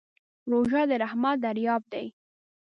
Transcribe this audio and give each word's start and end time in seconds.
روژه 0.51 0.81
د 0.89 0.91
رحمت 1.03 1.37
دریاب 1.45 1.83
دی. 1.93 2.05